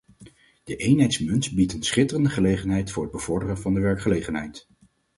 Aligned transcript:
De 0.63 0.75
eenheidsmunt 0.75 1.51
biedt 1.55 1.73
een 1.73 1.83
schitterende 1.83 2.29
gelegenheid 2.29 2.91
voor 2.91 3.03
het 3.03 3.11
bevorderen 3.11 3.57
van 3.57 3.73
de 3.73 3.79
werkgelegenheid. 3.79 4.67